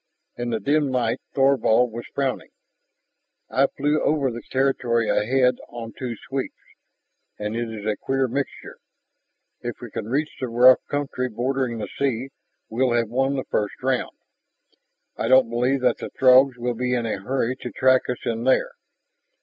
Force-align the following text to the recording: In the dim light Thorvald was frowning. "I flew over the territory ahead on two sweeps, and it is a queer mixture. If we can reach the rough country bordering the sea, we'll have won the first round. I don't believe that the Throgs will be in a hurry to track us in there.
In 0.35 0.49
the 0.49 0.59
dim 0.59 0.89
light 0.89 1.21
Thorvald 1.35 1.91
was 1.91 2.07
frowning. 2.15 2.49
"I 3.51 3.67
flew 3.67 4.01
over 4.01 4.31
the 4.31 4.41
territory 4.49 5.07
ahead 5.07 5.59
on 5.69 5.93
two 5.93 6.15
sweeps, 6.27 6.55
and 7.37 7.55
it 7.55 7.69
is 7.71 7.85
a 7.85 7.97
queer 7.97 8.27
mixture. 8.27 8.79
If 9.59 9.79
we 9.79 9.91
can 9.91 10.07
reach 10.09 10.37
the 10.39 10.47
rough 10.47 10.79
country 10.87 11.29
bordering 11.29 11.77
the 11.77 11.87
sea, 11.99 12.31
we'll 12.67 12.93
have 12.93 13.09
won 13.09 13.35
the 13.35 13.45
first 13.51 13.75
round. 13.83 14.17
I 15.17 15.27
don't 15.27 15.51
believe 15.51 15.81
that 15.81 15.99
the 15.99 16.09
Throgs 16.09 16.57
will 16.57 16.73
be 16.73 16.95
in 16.95 17.05
a 17.05 17.19
hurry 17.21 17.55
to 17.57 17.69
track 17.69 18.09
us 18.09 18.25
in 18.25 18.43
there. 18.43 18.71